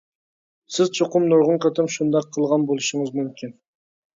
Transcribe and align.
سىز 0.77 0.89
چوقۇم 0.99 1.27
نۇرغۇن 1.33 1.61
قېتىم 1.67 1.91
شۇنداق 1.97 2.27
قىلغان 2.39 2.67
بولۇشىڭىز 2.73 3.13
مۇمكىن. 3.19 3.55